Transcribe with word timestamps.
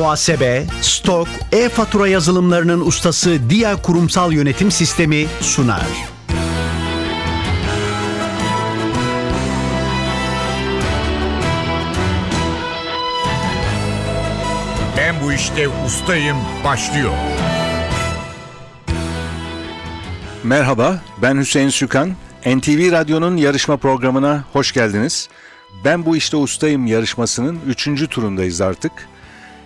muhasebe, 0.00 0.66
stok, 0.80 1.28
e-fatura 1.52 2.08
yazılımlarının 2.08 2.80
ustası 2.80 3.50
Dia 3.50 3.82
Kurumsal 3.82 4.32
Yönetim 4.32 4.70
Sistemi 4.70 5.26
sunar. 5.40 5.86
Ben 14.96 15.14
bu 15.24 15.32
işte 15.32 15.68
ustayım 15.86 16.36
başlıyor. 16.64 17.12
Merhaba, 20.44 21.00
ben 21.22 21.38
Hüseyin 21.38 21.68
Sükan. 21.68 22.10
NTV 22.46 22.92
Radyo'nun 22.92 23.36
yarışma 23.36 23.76
programına 23.76 24.44
hoş 24.52 24.72
geldiniz. 24.72 25.28
Ben 25.84 26.06
bu 26.06 26.16
işte 26.16 26.36
ustayım 26.36 26.86
yarışmasının 26.86 27.60
3. 27.66 28.08
turundayız 28.10 28.60
artık. 28.60 29.09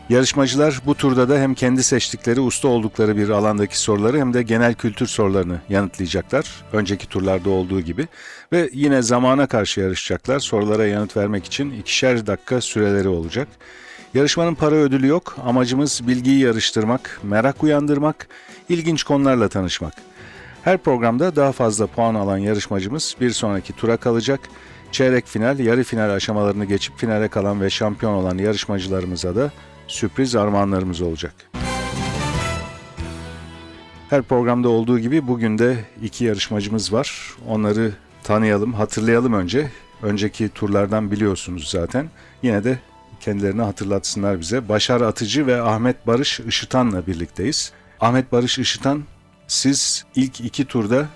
Yarışmacılar 0.09 0.80
bu 0.86 0.95
turda 0.95 1.29
da 1.29 1.39
hem 1.39 1.55
kendi 1.55 1.82
seçtikleri 1.82 2.40
usta 2.40 2.68
oldukları 2.68 3.17
bir 3.17 3.29
alandaki 3.29 3.79
soruları 3.79 4.18
hem 4.18 4.35
de 4.35 4.43
genel 4.43 4.75
kültür 4.75 5.07
sorularını 5.07 5.61
yanıtlayacaklar. 5.68 6.64
Önceki 6.72 7.08
turlarda 7.08 7.50
olduğu 7.50 7.81
gibi. 7.81 8.09
Ve 8.53 8.71
yine 8.72 9.03
zamana 9.03 9.46
karşı 9.46 9.81
yarışacaklar. 9.81 10.39
Sorulara 10.39 10.86
yanıt 10.86 11.17
vermek 11.17 11.45
için 11.45 11.71
ikişer 11.71 12.26
dakika 12.26 12.61
süreleri 12.61 13.09
olacak. 13.09 13.48
Yarışmanın 14.14 14.54
para 14.54 14.75
ödülü 14.75 15.07
yok. 15.07 15.36
Amacımız 15.45 16.00
bilgiyi 16.09 16.40
yarıştırmak, 16.40 17.21
merak 17.23 17.62
uyandırmak, 17.62 18.29
ilginç 18.68 19.03
konularla 19.03 19.48
tanışmak. 19.48 19.95
Her 20.62 20.79
programda 20.79 21.36
daha 21.36 21.53
fazla 21.53 21.86
puan 21.86 22.14
alan 22.14 22.39
yarışmacımız 22.39 23.17
bir 23.21 23.31
sonraki 23.31 23.73
tura 23.73 23.96
kalacak. 23.96 24.40
Çeyrek 24.93 25.26
final, 25.26 25.59
yarı 25.59 25.84
final 25.84 26.11
aşamalarını 26.11 26.64
geçip 26.64 26.98
finale 26.98 27.29
kalan 27.29 27.61
ve 27.61 27.71
şampiyon 27.71 28.12
olan 28.12 28.39
yarışmacılarımıza 28.39 29.36
da 29.36 29.53
sürpriz 29.87 30.37
armağanlarımız 30.37 31.01
olacak. 31.01 31.35
Her 34.11 34.23
programda 34.23 34.69
olduğu 34.69 34.99
gibi 34.99 35.27
bugün 35.29 35.59
de 35.59 35.77
iki 36.03 36.25
yarışmacımız 36.25 36.93
var. 36.93 37.35
Onları 37.49 37.93
tanıyalım, 38.23 38.73
hatırlayalım 38.73 39.33
önce. 39.33 39.71
Önceki 40.03 40.49
turlardan 40.49 41.11
biliyorsunuz 41.11 41.71
zaten. 41.71 42.11
Yine 42.43 42.65
de 42.65 42.79
kendilerini 43.21 43.63
hatırlatsınlar 43.63 44.41
bize. 44.41 44.69
Başar 44.69 45.01
Atıcı 45.01 45.47
ve 45.47 45.63
Ahmet 45.63 46.07
Barış 46.07 46.41
Işıtan'la 46.41 47.07
birlikteyiz. 47.07 47.73
Ahmet 48.01 48.33
Barış 48.33 48.59
Işıtan, 48.59 49.05
siz 49.47 50.05
ilk 50.15 50.41
iki 50.41 50.65
turda 50.65 51.09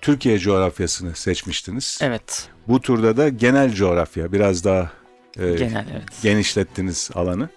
Türkiye 0.00 0.38
coğrafyasını 0.38 1.16
seçmiştiniz. 1.16 1.98
Evet. 2.02 2.48
Bu 2.68 2.80
turda 2.80 3.16
da 3.16 3.28
genel 3.28 3.74
coğrafya, 3.74 4.32
biraz 4.32 4.64
daha 4.64 4.90
e, 5.38 5.52
Genel 5.52 5.86
evet. 5.92 6.04
genişlettiniz 6.22 7.10
alanı. 7.14 7.48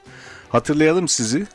Hatırlayalım 0.55 1.07
sizi. 1.07 1.47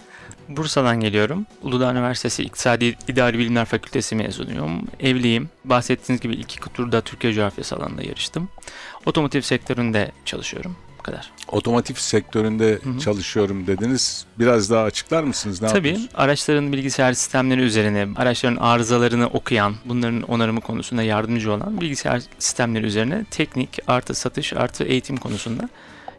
Bursa'dan 0.49 1.01
geliyorum. 1.01 1.47
Uludağ 1.63 1.93
Üniversitesi 1.93 2.43
İktisadi 2.43 2.97
İdari 3.09 3.39
Bilimler 3.39 3.65
Fakültesi 3.65 4.15
mezunuyum. 4.15 4.83
Evliyim. 5.01 5.49
Bahsettiğiniz 5.65 6.23
gibi 6.23 6.35
ilk 6.35 6.57
iki 6.57 6.73
turda 6.73 7.01
Türkiye 7.01 7.33
coğrafyası 7.33 7.77
alanında 7.77 8.03
yarıştım. 8.03 8.49
Otomotiv 9.07 9.41
sektöründe 9.41 10.13
çalışıyorum. 10.25 10.77
Bu 10.99 11.03
kadar. 11.03 11.31
Otomotiv 11.49 11.95
sektöründe 11.95 12.79
hı. 12.83 12.99
çalışıyorum 12.99 13.67
dediniz. 13.67 14.27
Biraz 14.39 14.71
daha 14.71 14.85
açıklar 14.85 15.23
mısınız? 15.23 15.63
Ne 15.63 15.69
Tabii 15.69 15.99
araçların 16.15 16.73
bilgisayar 16.73 17.13
sistemleri 17.13 17.61
üzerine, 17.61 18.09
araçların 18.17 18.57
arızalarını 18.57 19.27
okuyan, 19.27 19.75
bunların 19.85 20.23
onarımı 20.23 20.61
konusunda 20.61 21.03
yardımcı 21.03 21.53
olan 21.53 21.81
bilgisayar 21.81 22.23
sistemleri 22.39 22.87
üzerine 22.87 23.25
teknik 23.31 23.79
artı 23.87 24.15
satış 24.15 24.53
artı 24.53 24.85
eğitim 24.85 25.17
konusunda 25.17 25.69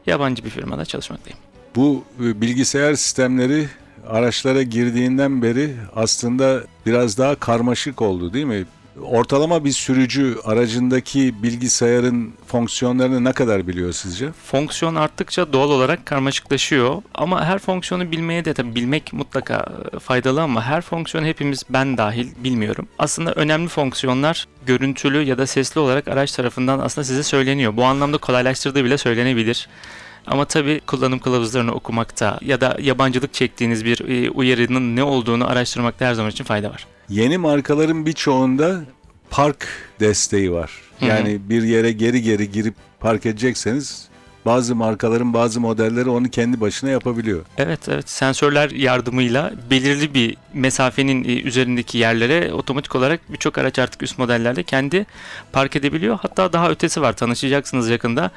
yabancı 0.05 0.45
bir 0.45 0.49
firmada 0.49 0.85
çalışmaktayım. 0.85 1.39
Bu 1.75 2.03
e, 2.23 2.41
bilgisayar 2.41 2.93
sistemleri 2.93 3.67
araçlara 4.07 4.61
girdiğinden 4.61 5.41
beri 5.41 5.75
aslında 5.95 6.63
biraz 6.85 7.17
daha 7.17 7.35
karmaşık 7.35 8.01
oldu 8.01 8.33
değil 8.33 8.45
mi? 8.45 8.65
Ortalama 9.01 9.65
bir 9.65 9.71
sürücü 9.71 10.37
aracındaki 10.43 11.43
bilgisayarın 11.43 12.33
fonksiyonlarını 12.47 13.23
ne 13.23 13.33
kadar 13.33 13.67
biliyor 13.67 13.91
sizce? 13.91 14.31
Fonksiyon 14.31 14.95
arttıkça 14.95 15.53
doğal 15.53 15.69
olarak 15.69 16.05
karmaşıklaşıyor 16.05 17.01
ama 17.15 17.45
her 17.45 17.59
fonksiyonu 17.59 18.11
bilmeye 18.11 18.45
de 18.45 18.53
tabii 18.53 18.75
bilmek 18.75 19.13
mutlaka 19.13 19.65
e, 19.93 19.99
faydalı 19.99 20.41
ama 20.41 20.63
her 20.63 20.81
fonksiyonu 20.81 21.27
hepimiz 21.27 21.63
ben 21.69 21.97
dahil 21.97 22.27
bilmiyorum. 22.43 22.87
Aslında 22.99 23.33
önemli 23.33 23.67
fonksiyonlar 23.67 24.47
görüntülü 24.65 25.23
ya 25.23 25.37
da 25.37 25.47
sesli 25.47 25.79
olarak 25.79 26.07
araç 26.07 26.31
tarafından 26.31 26.79
aslında 26.79 27.05
size 27.05 27.23
söyleniyor. 27.23 27.77
Bu 27.77 27.83
anlamda 27.83 28.17
kolaylaştırdığı 28.17 28.85
bile 28.85 28.97
söylenebilir. 28.97 29.67
Ama 30.27 30.45
tabii 30.45 30.81
kullanım 30.87 31.19
kılavuzlarını 31.19 31.71
okumakta 31.71 32.39
ya 32.41 32.61
da 32.61 32.77
yabancılık 32.81 33.33
çektiğiniz 33.33 33.85
bir 33.85 34.09
e, 34.09 34.29
uyarının 34.29 34.95
ne 34.95 35.03
olduğunu 35.03 35.47
araştırmakta 35.49 36.05
her 36.05 36.13
zaman 36.13 36.31
için 36.31 36.43
fayda 36.43 36.69
var. 36.69 36.87
Yeni 37.09 37.37
markaların 37.37 38.05
birçoğunda 38.05 38.81
park 39.29 39.67
desteği 39.99 40.51
var. 40.51 40.71
Yani 41.01 41.39
bir 41.49 41.63
yere 41.63 41.91
geri 41.91 42.21
geri 42.21 42.51
girip 42.51 42.75
park 42.99 43.25
edecekseniz 43.25 44.11
bazı 44.45 44.75
markaların 44.75 45.33
bazı 45.33 45.59
modelleri 45.59 46.09
onu 46.09 46.29
kendi 46.29 46.61
başına 46.61 46.89
yapabiliyor. 46.89 47.45
Evet 47.57 47.89
evet 47.89 48.09
sensörler 48.09 48.69
yardımıyla 48.69 49.51
belirli 49.69 50.13
bir 50.13 50.37
mesafenin 50.53 51.23
e, 51.23 51.41
üzerindeki 51.41 51.97
yerlere 51.97 52.53
otomatik 52.53 52.95
olarak 52.95 53.33
birçok 53.33 53.57
araç 53.57 53.79
artık 53.79 54.03
üst 54.03 54.17
modellerde 54.19 54.63
kendi 54.63 55.05
park 55.51 55.75
edebiliyor. 55.75 56.19
Hatta 56.21 56.53
daha 56.53 56.69
ötesi 56.69 57.01
var 57.01 57.13
tanışacaksınız 57.13 57.89
yakında. 57.89 58.31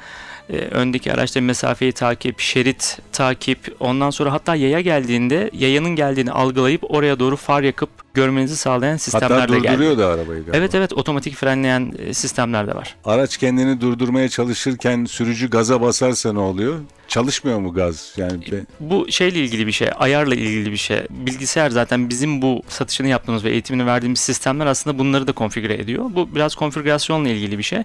E, 0.49 0.57
öndeki 0.57 1.13
araçta 1.13 1.41
mesafeyi 1.41 1.91
takip, 1.91 2.39
şerit 2.39 2.99
takip, 3.11 3.75
ondan 3.79 4.09
sonra 4.09 4.33
hatta 4.33 4.55
yaya 4.55 4.81
geldiğinde 4.81 5.49
yayanın 5.53 5.89
geldiğini 5.89 6.31
algılayıp 6.31 6.91
oraya 6.91 7.19
doğru 7.19 7.35
far 7.35 7.63
yakıp 7.63 7.89
görmenizi 8.15 8.55
sağlayan 8.57 8.97
sistemler 8.97 9.29
Hatta 9.39 9.53
de 9.53 9.59
geldi. 9.59 9.73
durduruyor 9.73 9.97
da 9.97 10.07
arabayı 10.07 10.39
galiba. 10.45 10.57
Evet 10.57 10.75
evet 10.75 10.93
otomatik 10.93 11.35
frenleyen 11.35 11.93
e, 11.99 12.13
sistemler 12.13 12.67
de 12.67 12.75
var. 12.75 12.95
Araç 13.05 13.37
kendini 13.37 13.81
durdurmaya 13.81 14.29
çalışırken 14.29 15.05
sürücü 15.05 15.49
gaza 15.49 15.81
basarsa 15.81 16.33
ne 16.33 16.39
oluyor? 16.39 16.79
Çalışmıyor 17.07 17.59
mu 17.59 17.73
gaz? 17.73 18.13
Yani 18.17 18.51
be- 18.51 18.65
Bu 18.79 19.11
şeyle 19.11 19.39
ilgili 19.39 19.67
bir 19.67 19.71
şey, 19.71 19.89
ayarla 19.99 20.35
ilgili 20.35 20.71
bir 20.71 20.77
şey. 20.77 20.99
Bilgisayar 21.09 21.69
zaten 21.69 22.09
bizim 22.09 22.41
bu 22.41 22.61
satışını 22.67 23.07
yaptığımız 23.07 23.43
ve 23.43 23.49
eğitimini 23.51 23.85
verdiğimiz 23.85 24.19
sistemler 24.19 24.65
aslında 24.65 24.99
bunları 24.99 25.27
da 25.27 25.31
konfigüre 25.31 25.73
ediyor. 25.73 26.05
Bu 26.15 26.35
biraz 26.35 26.55
konfigürasyonla 26.55 27.29
ilgili 27.29 27.57
bir 27.57 27.63
şey. 27.63 27.79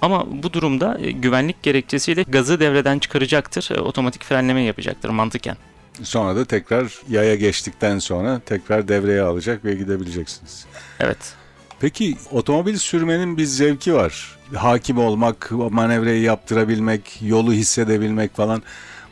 Ama 0.00 0.26
bu 0.42 0.52
durumda 0.52 0.98
e, 1.02 1.10
güvenlik 1.10 1.62
gerekçesiyle 1.62 2.22
gazı 2.22 2.60
devreden 2.60 2.98
çıkaracaktır, 2.98 3.68
e, 3.76 3.80
otomatik 3.80 4.24
frenleme 4.24 4.62
yapacaktır 4.62 5.08
mantıken. 5.08 5.56
Sonra 6.02 6.36
da 6.36 6.44
tekrar 6.44 7.00
yaya 7.08 7.34
geçtikten 7.34 7.98
sonra 7.98 8.40
tekrar 8.46 8.88
devreye 8.88 9.22
alacak 9.22 9.64
ve 9.64 9.74
gidebileceksiniz. 9.74 10.66
Evet. 11.00 11.34
Peki 11.80 12.16
otomobil 12.30 12.76
sürmenin 12.76 13.36
bir 13.36 13.44
zevki 13.44 13.94
var. 13.94 14.38
Hakim 14.54 14.98
olmak, 14.98 15.50
manevrayı 15.50 16.22
yaptırabilmek, 16.22 17.18
yolu 17.22 17.52
hissedebilmek 17.52 18.36
falan. 18.36 18.62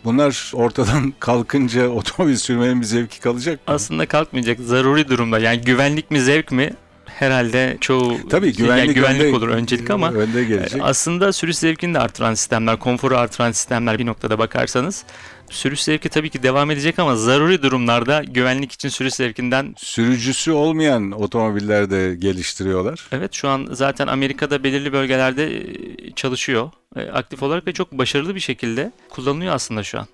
Bunlar 0.05 0.53
ortadan 0.55 1.15
kalkınca 1.21 1.89
otomobil 1.89 2.37
sürmenin 2.37 2.81
bir 2.81 2.87
zevki 2.87 3.21
kalacak 3.21 3.69
mı? 3.69 3.75
Aslında 3.75 4.07
kalkmayacak 4.07 4.61
zaruri 4.61 5.09
durumda. 5.09 5.39
Yani 5.39 5.61
güvenlik 5.61 6.11
mi 6.11 6.21
zevk 6.21 6.53
mi? 6.53 6.73
Herhalde 7.07 7.77
çoğu 7.81 8.29
Tabii 8.31 8.47
yani 8.47 8.57
güvenlik, 8.57 8.95
güvenlik 8.95 9.23
önde, 9.23 9.37
olur 9.37 9.49
öncelik 9.49 9.91
ama 9.91 10.13
önde 10.13 10.45
gelecek. 10.45 10.83
Aslında 10.85 11.33
sürüş 11.33 11.57
zevkini 11.57 11.95
de 11.95 11.99
artıran 11.99 12.35
sistemler, 12.35 12.79
konforu 12.79 13.17
artıran 13.17 13.53
sistemler 13.53 13.99
bir 13.99 14.07
noktada 14.07 14.39
bakarsanız 14.39 15.05
sürüş 15.51 15.83
zevki 15.83 16.09
tabii 16.09 16.31
ki 16.31 16.43
devam 16.43 16.71
edecek 16.71 16.99
ama 16.99 17.17
zaruri 17.17 17.63
durumlarda 17.63 18.23
güvenlik 18.25 18.73
için 18.73 18.89
sürüş 18.89 19.15
zevkinden 19.15 19.75
Sürücüsü 19.79 20.53
olmayan 20.53 21.11
otomobiller 21.13 21.91
de 21.91 22.15
geliştiriyorlar. 22.19 23.09
evet 23.13 23.33
şu 23.33 23.49
an 23.49 23.69
zaten 23.73 24.07
Amerika'da 24.07 24.65
belirli 24.65 24.93
bölgelerde 24.93 25.57
e, 25.57 26.11
çalışıyor 26.17 26.71
e, 26.97 27.01
aktif 27.01 27.43
olarak 27.43 27.67
ve 27.67 27.73
çok 27.73 27.93
başarılı 27.93 28.35
bir 28.35 28.41
şekilde 28.41 28.93
kullanılıyor 29.11 29.55
aslında 29.55 29.83
şu 29.83 29.99
an. 29.99 30.07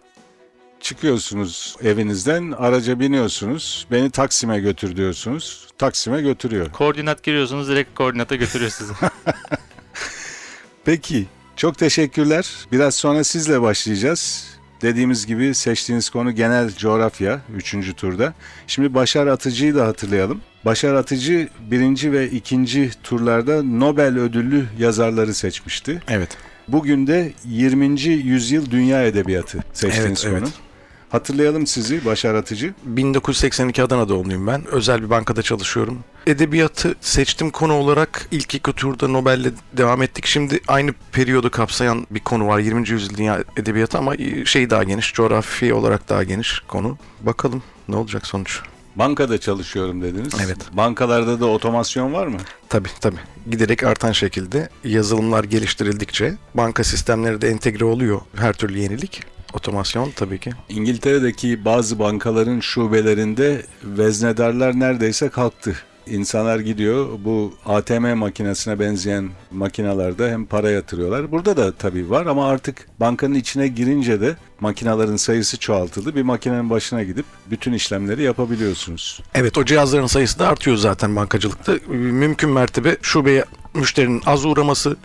Çıkıyorsunuz 0.81 1.77
evinizden, 1.83 2.53
araca 2.53 3.01
biniyorsunuz. 3.01 3.87
Beni 3.91 4.11
Taksim'e 4.11 4.61
götür 4.61 4.97
diyorsunuz. 4.97 5.67
Taksim'e 5.79 6.21
götürüyor. 6.23 6.73
Koordinat 6.73 7.23
giriyorsunuz 7.23 7.69
direkt 7.69 7.95
koordinata 7.95 8.35
götürüyor 8.37 8.71
sizi. 8.71 8.93
Peki, 10.85 11.27
çok 11.57 11.79
teşekkürler. 11.79 12.51
Biraz 12.73 12.95
sonra 12.95 13.25
sizle 13.25 13.63
başlayacağız. 13.63 14.47
Dediğimiz 14.87 15.27
gibi 15.27 15.55
seçtiğiniz 15.55 16.11
konu 16.11 16.33
genel 16.33 16.71
coğrafya 16.77 17.41
3. 17.57 17.97
turda. 17.97 18.35
Şimdi 18.67 18.95
Başar 18.95 19.27
Atıcı'yı 19.27 19.75
da 19.75 19.87
hatırlayalım. 19.87 20.41
Başar 20.65 20.95
Atıcı 20.95 21.49
birinci 21.71 22.13
ve 22.13 22.31
ikinci 22.31 22.91
turlarda 23.03 23.63
Nobel 23.63 24.19
ödüllü 24.19 24.67
yazarları 24.79 25.35
seçmişti. 25.35 26.03
Evet. 26.09 26.37
Bugün 26.69 27.07
de 27.07 27.33
20. 27.45 28.01
yüzyıl 28.03 28.71
dünya 28.71 29.07
edebiyatı 29.07 29.59
seçtiğiniz 29.73 30.25
Evet, 30.25 30.35
konu. 30.35 30.45
evet. 30.45 30.66
Hatırlayalım 31.11 31.67
sizi 31.67 32.05
Başar 32.05 32.35
Atıcı. 32.35 32.75
1982 32.85 33.83
Adana 33.83 34.09
doğumluyum 34.09 34.47
ben. 34.47 34.67
Özel 34.67 35.03
bir 35.03 35.11
bankada 35.11 35.43
çalışıyorum. 35.43 35.99
edebiyatı 36.27 36.95
seçtim 37.01 37.51
konu 37.51 37.73
olarak 37.73 38.29
ilk 38.31 38.55
iki 38.55 38.73
turda 38.73 39.09
Nobel'le 39.09 39.53
devam 39.73 40.03
ettik. 40.03 40.27
Şimdi 40.27 40.61
aynı 40.69 40.93
periyodu 41.13 41.51
kapsayan 41.51 42.07
bir 42.11 42.21
konu 42.21 42.47
var. 42.47 42.59
20. 42.59 42.89
yüzyıl 42.89 43.17
dünya 43.17 43.45
edebiyatı 43.57 43.99
ama 43.99 44.15
şey 44.45 44.71
daha 44.71 44.85
geniş, 44.85 45.15
coğrafi 45.15 45.75
olarak 45.75 46.09
daha 46.09 46.25
geniş 46.25 46.61
konu. 46.69 46.99
Bakalım 47.21 47.63
ne 47.89 47.97
olacak 47.97 48.27
sonuç. 48.27 48.61
Bankada 48.97 49.39
çalışıyorum 49.39 50.03
dediniz. 50.03 50.33
Evet. 50.45 50.57
Bankalarda 50.73 51.41
da 51.41 51.47
otomasyon 51.47 52.13
var 52.13 52.27
mı? 52.27 52.39
Tabii 52.69 52.89
tabii. 53.01 53.17
Giderek 53.51 53.83
artan 53.85 54.13
şekilde 54.13 54.69
yazılımlar 54.85 55.45
geliştirildikçe 55.45 56.35
banka 56.55 56.85
sistemleri 56.85 57.41
de 57.43 57.49
entegre 57.49 57.85
oluyor. 57.85 58.21
Her 58.37 58.53
türlü 58.53 58.79
yenilik. 58.79 59.23
Otomasyon 59.57 60.11
tabii 60.11 60.39
ki. 60.39 60.51
İngiltere'deki 60.69 61.65
bazı 61.65 61.99
bankaların 61.99 62.61
şubelerinde 62.61 63.63
veznedarlar 63.85 64.81
neredeyse 64.81 65.29
kalktı. 65.29 65.77
İnsanlar 66.07 66.59
gidiyor 66.61 67.09
bu 67.25 67.55
ATM 67.67 68.15
makinesine 68.15 68.81
benzeyen 68.81 69.29
makinalarda 69.51 70.29
hem 70.29 70.47
para 70.47 70.71
yatırıyorlar. 70.71 71.33
Burada 71.33 71.57
da 71.57 71.73
tabii 71.73 72.11
var 72.11 72.27
ama 72.27 72.49
artık 72.49 72.89
bankanın 73.01 73.35
içine 73.35 73.69
girince 73.69 74.21
de 74.21 74.37
makinaların 74.61 75.17
sayısı 75.17 75.59
çoğaltıldı. 75.59 76.15
Bir 76.17 76.23
makinenin 76.23 76.71
başına 76.71 77.03
gidip 77.03 77.25
bütün 77.51 77.73
işlemleri 77.73 78.23
yapabiliyorsunuz. 78.23 79.21
Evet 79.35 79.59
o 79.59 79.65
cihazların 79.65 80.07
sayısı 80.07 80.39
da 80.39 80.49
artıyor 80.49 80.77
zaten 80.77 81.17
bankacılıkta. 81.17 81.73
Mümkün 81.89 82.51
mertebe 82.51 82.97
şubeye 83.03 83.45
müşterinin 83.75 84.23
az 84.27 84.45
uğraması, 84.45 84.97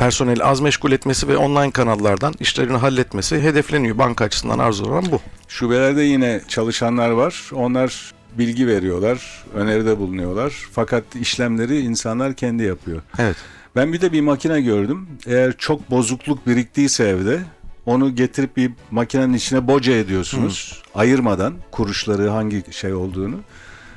personeli 0.00 0.44
az 0.44 0.60
meşgul 0.60 0.92
etmesi 0.92 1.28
ve 1.28 1.36
online 1.36 1.70
kanallardan 1.70 2.34
işlerini 2.40 2.76
halletmesi 2.76 3.40
hedefleniyor. 3.40 3.98
Banka 3.98 4.24
açısından 4.24 4.58
arzulanan 4.58 5.04
bu. 5.12 5.20
Şubelerde 5.48 6.02
yine 6.02 6.40
çalışanlar 6.48 7.10
var. 7.10 7.50
Onlar 7.54 8.12
bilgi 8.38 8.66
veriyorlar, 8.66 9.44
öneride 9.54 9.98
bulunuyorlar. 9.98 10.52
Fakat 10.72 11.04
işlemleri 11.20 11.80
insanlar 11.80 12.34
kendi 12.34 12.62
yapıyor. 12.62 13.02
Evet. 13.18 13.36
Ben 13.76 13.92
bir 13.92 14.00
de 14.00 14.12
bir 14.12 14.20
makine 14.20 14.60
gördüm. 14.60 15.08
Eğer 15.26 15.56
çok 15.58 15.90
bozukluk 15.90 16.46
biriktiyse 16.46 17.04
evde 17.04 17.40
onu 17.86 18.14
getirip 18.14 18.56
bir 18.56 18.70
makinenin 18.90 19.34
içine 19.34 19.68
boca 19.68 19.92
ediyorsunuz. 19.92 20.82
Ayırmadan 20.94 21.54
kuruşları 21.70 22.28
hangi 22.28 22.62
şey 22.70 22.94
olduğunu. 22.94 23.36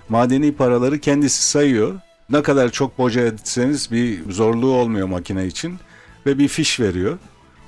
Madeni 0.10 0.56
paraları 0.56 1.00
kendisi 1.00 1.44
sayıyor. 1.44 1.94
Ne 2.30 2.42
kadar 2.42 2.70
çok 2.70 2.98
boca 2.98 3.22
etseniz 3.22 3.92
bir 3.92 4.32
zorluğu 4.32 4.72
olmuyor 4.74 5.08
makine 5.08 5.46
için. 5.46 5.80
Ve 6.26 6.38
bir 6.40 6.48
fiş 6.48 6.80
veriyor. 6.80 7.18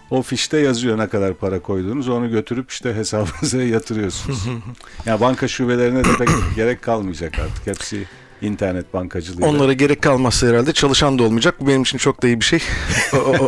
O 0.10 0.22
fişte 0.22 0.57
yazıyor 0.60 0.98
ne 0.98 1.07
kadar 1.07 1.34
para 1.34 1.60
koyduğunuz. 1.62 2.10
Onu 2.10 2.30
götürüp 2.30 2.72
işte 2.72 2.94
hesabınıza 2.96 3.62
yatırıyorsunuz. 3.62 4.48
ya 5.06 5.19
banka 5.22 5.48
şubelerine 5.48 6.04
de 6.04 6.10
pek 6.19 6.30
gerek 6.56 6.81
kalmayacak 6.81 7.40
artık. 7.40 7.68
Hepsi 7.68 8.06
internet 8.42 8.94
bankacılığıyla. 8.94 9.48
Onlara 9.50 9.74
gerek 9.74 10.02
kalmazsa 10.02 10.48
herhalde 10.48 10.74
çalışan 10.74 11.19
da 11.19 11.24
olmayacak. 11.24 11.56
Bu 11.62 11.68
benim 11.68 11.81
için 11.81 11.98
çok 11.98 12.24
da 12.24 12.28
iyi 12.28 12.40
bir 12.40 12.46
şey 12.46 12.60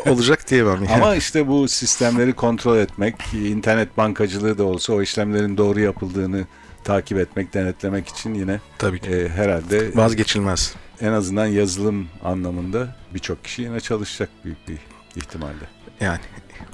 olacak 0.06 0.50
diyemem. 0.50 0.83
Yani. 0.83 0.94
Ama 0.94 1.15
işte 1.15 1.48
bu 1.48 1.68
sistemleri 1.68 2.33
kontrol 2.33 2.77
etmek, 2.77 3.15
internet 3.33 3.98
bankacılığı 3.98 4.57
da 4.57 4.63
olsa 4.63 4.94
o 4.94 5.01
işlemlerin 5.01 5.57
doğru 5.57 5.80
yapıldığını 5.80 6.45
takip 6.83 7.18
etmek, 7.18 7.54
denetlemek 7.54 8.07
için 8.07 8.33
yine 8.33 8.59
Tabii 8.77 9.00
ki. 9.00 9.09
e, 9.09 9.30
herhalde 9.30 9.92
Vazgeçilmez. 9.95 10.74
en 11.01 11.12
azından 11.12 11.45
yazılım 11.45 12.07
anlamında 12.24 12.95
birçok 13.13 13.44
kişi 13.44 13.62
yine 13.62 13.80
çalışacak 13.80 14.30
büyük 14.45 14.68
bir 14.68 14.77
ihtimalle. 15.18 15.68
Yani 16.02 16.19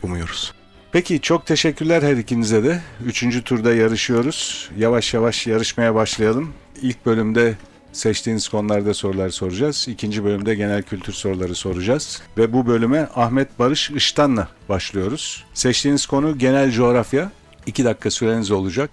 umuyoruz. 0.04 0.54
Peki 0.92 1.22
çok 1.22 1.45
teşekkürler 1.45 2.04
her 2.04 2.18
ikinize 2.18 2.63
de. 2.63 2.81
Üçüncü 3.06 3.44
turda 3.44 3.74
yarışıyoruz. 3.74 4.69
Yavaş 4.78 5.13
yavaş 5.13 5.48
yarışmaya 5.48 5.95
başlayalım. 5.95 6.54
İlk 6.81 7.06
bölümde 7.06 7.56
seçtiğiniz 7.94 8.48
konularda 8.48 8.94
sorular 8.94 9.30
soracağız. 9.30 9.88
İkinci 9.90 10.24
bölümde 10.24 10.56
genel 10.56 10.84
kültür 10.84 11.13
soruları 11.13 11.56
soracağız. 11.56 12.22
Ve 12.38 12.54
bu 12.54 12.68
bölüme 12.68 13.10
Ahmet 13.16 13.60
Barış 13.60 13.92
Iştan'la 13.92 14.48
başlıyoruz. 14.69 15.45
Seçtiğiniz 15.54 16.06
konu 16.06 16.38
genel 16.38 16.72
coğrafya. 16.72 17.31
İki 17.66 17.86
dakika 17.86 18.12
süreniz 18.12 18.51
olacak. 18.51 18.90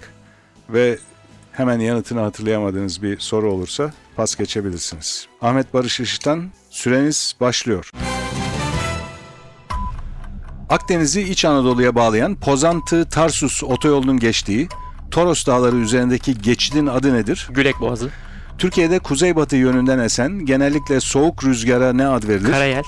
Ve 0.69 0.99
hemen 1.53 1.81
yanıtını 1.81 2.21
hatırlayamadığınız 2.21 3.03
bir 3.03 3.19
soru 3.19 3.53
olursa 3.53 3.93
pas 4.17 4.37
geçebilirsiniz. 4.37 5.27
Ahmet 5.43 5.75
Barış 5.75 6.01
Iştan, 6.01 6.51
süreniz 6.71 7.35
başlıyor. 7.41 7.91
Akdeniz'i 10.71 11.23
İç 11.23 11.45
Anadolu'ya 11.45 11.95
bağlayan 11.95 12.35
Pozantı-Tarsus 12.35 13.65
otoyolunun 13.65 14.19
geçtiği 14.19 14.69
Toros 15.11 15.47
Dağları 15.47 15.77
üzerindeki 15.77 16.39
geçidin 16.39 16.87
adı 16.87 17.15
nedir? 17.15 17.49
Gülek 17.51 17.81
Boğazı, 17.81 18.11
Türkiye'de 18.59 18.99
kuzeybatı 18.99 19.57
yönünden 19.57 19.99
esen 19.99 20.47
genellikle 20.47 21.01
soğuk 21.01 21.45
rüzgara 21.45 21.93
ne 21.93 22.07
ad 22.07 22.29
verilir? 22.29 22.53
Karayel, 22.53 22.85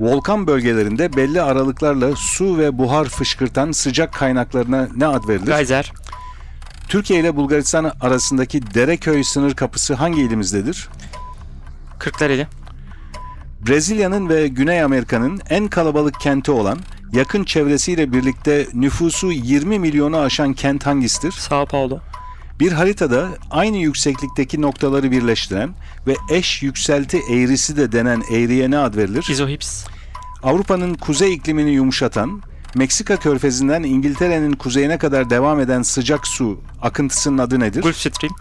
Volkan 0.00 0.46
bölgelerinde 0.46 1.16
belli 1.16 1.42
aralıklarla 1.42 2.16
su 2.16 2.58
ve 2.58 2.78
buhar 2.78 3.04
fışkırtan 3.04 3.72
sıcak 3.72 4.12
kaynaklarına 4.14 4.88
ne 4.96 5.06
ad 5.06 5.28
verilir? 5.28 5.46
Gayzer, 5.46 5.92
Türkiye 6.88 7.20
ile 7.20 7.36
Bulgaristan 7.36 7.92
arasındaki 8.00 8.74
Dereköy 8.74 9.24
sınır 9.24 9.54
kapısı 9.54 9.94
hangi 9.94 10.22
ilimizdedir? 10.22 10.88
Kırklareli, 11.98 12.46
Brezilya'nın 13.68 14.28
ve 14.28 14.48
Güney 14.48 14.82
Amerika'nın 14.82 15.40
en 15.50 15.68
kalabalık 15.68 16.20
kenti 16.20 16.50
olan 16.50 16.78
yakın 17.12 17.44
çevresiyle 17.44 18.12
birlikte 18.12 18.66
nüfusu 18.74 19.32
20 19.32 19.78
milyonu 19.78 20.18
aşan 20.18 20.52
kent 20.52 20.86
hangisidir? 20.86 21.32
Sao 21.32 21.66
Paulo, 21.66 21.98
Bir 22.60 22.72
haritada 22.72 23.28
aynı 23.50 23.76
yükseklikteki 23.76 24.60
noktaları 24.62 25.10
birleştiren 25.10 25.70
ve 26.06 26.16
eş 26.30 26.62
yükselti 26.62 27.20
eğrisi 27.30 27.76
de 27.76 27.92
denen 27.92 28.22
eğriye 28.32 28.70
ne 28.70 28.78
ad 28.78 28.96
verilir? 28.96 29.26
İzohips, 29.30 29.84
Avrupa'nın 30.42 30.94
kuzey 30.94 31.34
iklimini 31.34 31.70
yumuşatan, 31.70 32.42
Meksika 32.74 33.16
körfezinden 33.16 33.82
İngiltere'nin 33.82 34.52
kuzeyine 34.52 34.98
kadar 34.98 35.30
devam 35.30 35.60
eden 35.60 35.82
sıcak 35.82 36.26
su 36.26 36.60
akıntısının 36.82 37.38
adı 37.38 37.60
nedir? 37.60 37.82
Gulf 37.82 37.96
Stream, 37.96 38.34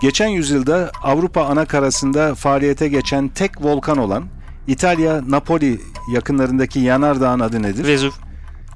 Geçen 0.00 0.28
yüzyılda 0.28 0.90
Avrupa 1.02 1.44
ana 1.44 1.64
karasında 1.64 2.34
faaliyete 2.34 2.88
geçen 2.88 3.28
tek 3.28 3.62
volkan 3.62 3.98
olan 3.98 4.24
İtalya 4.66 5.30
Napoli 5.30 5.80
yakınlarındaki 6.12 6.80
yanardağın 6.80 7.40
adı 7.40 7.62
nedir? 7.62 7.86
Vezuv, 7.86 8.10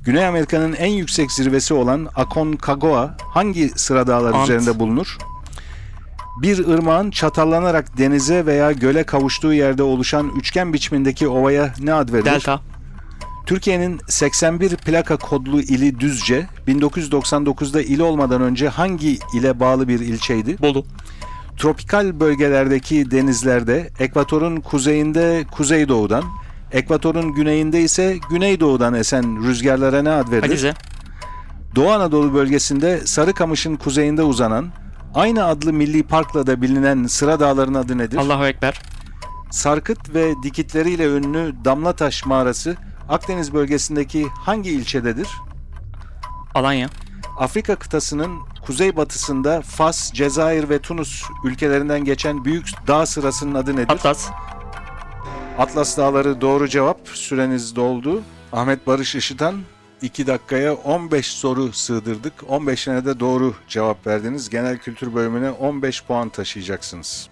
Güney 0.04 0.26
Amerika'nın 0.26 0.72
en 0.72 0.90
yüksek 0.90 1.32
zirvesi 1.32 1.74
olan 1.74 2.08
Aconcagua 2.16 3.16
hangi 3.20 3.70
sıra 3.76 4.06
dağlar 4.06 4.32
Ant. 4.32 4.44
üzerinde 4.44 4.78
bulunur? 4.78 5.18
Bir 6.42 6.68
ırmağın 6.68 7.10
çatallanarak 7.10 7.98
denize 7.98 8.46
veya 8.46 8.72
göle 8.72 9.04
kavuştuğu 9.04 9.52
yerde 9.52 9.82
oluşan 9.82 10.32
üçgen 10.36 10.72
biçimindeki 10.72 11.28
ovaya 11.28 11.74
ne 11.80 11.92
ad 11.92 12.12
verilir? 12.12 12.30
Delta, 12.30 12.60
Türkiye'nin 13.46 14.00
81 14.08 14.76
plaka 14.76 15.16
kodlu 15.16 15.60
ili 15.60 16.00
Düzce, 16.00 16.46
1999'da 16.68 17.82
il 17.82 18.00
olmadan 18.00 18.42
önce 18.42 18.68
hangi 18.68 19.18
ile 19.34 19.60
bağlı 19.60 19.88
bir 19.88 20.00
ilçeydi? 20.00 20.56
Bolu, 20.62 20.84
Tropikal 21.56 22.20
bölgelerdeki 22.20 23.10
denizlerde 23.10 23.90
ekvatorun 23.98 24.56
kuzeyinde 24.56 25.44
kuzeydoğudan, 25.52 26.24
ekvatorun 26.72 27.32
güneyinde 27.32 27.80
ise 27.80 28.18
güneydoğudan 28.30 28.94
esen 28.94 29.42
rüzgarlara 29.42 30.02
ne 30.02 30.10
ad 30.10 30.30
verilir? 30.30 30.48
Alize, 30.48 30.74
Doğu 31.74 31.90
Anadolu 31.90 32.34
bölgesinde 32.34 33.06
Sarıkamış'ın 33.06 33.76
kuzeyinde 33.76 34.22
uzanan, 34.22 34.72
aynı 35.14 35.44
adlı 35.44 35.72
milli 35.72 36.02
parkla 36.02 36.46
da 36.46 36.62
bilinen 36.62 37.06
Sıra 37.06 37.40
Dağları'nın 37.40 37.78
adı 37.78 37.98
nedir? 37.98 38.16
Allahu 38.16 38.46
Ekber, 38.46 38.82
Sarkıt 39.50 40.14
ve 40.14 40.34
dikitleriyle 40.42 41.06
ünlü 41.06 41.54
Damlataş 41.64 42.26
Mağarası 42.26 42.76
Akdeniz 43.08 43.54
bölgesindeki 43.54 44.26
hangi 44.34 44.70
ilçededir? 44.70 45.28
Alanya, 46.54 46.88
Afrika 47.38 47.76
kıtasının 47.76 48.38
kuzeybatısında 48.66 49.62
Fas, 49.62 50.12
Cezayir 50.12 50.68
ve 50.68 50.78
Tunus 50.78 51.22
ülkelerinden 51.44 52.04
geçen 52.04 52.44
büyük 52.44 52.68
dağ 52.86 53.06
sırasının 53.06 53.54
adı 53.54 53.76
nedir? 53.76 53.92
Atlas, 53.92 54.28
Atlas 55.58 55.98
Dağları 55.98 56.40
doğru 56.40 56.68
cevap. 56.68 57.08
Süreniz 57.08 57.76
doldu. 57.76 58.22
Ahmet 58.52 58.86
Barış 58.86 59.14
Işıtan 59.14 59.54
2 60.02 60.26
dakikaya 60.26 60.74
15 60.74 61.26
soru 61.26 61.72
sığdırdık. 61.72 62.32
15'ine 62.48 63.04
de 63.04 63.20
doğru 63.20 63.54
cevap 63.68 64.06
verdiniz. 64.06 64.50
Genel 64.50 64.78
kültür 64.78 65.14
bölümüne 65.14 65.50
15 65.50 66.04
puan 66.04 66.28
taşıyacaksınız. 66.28 67.28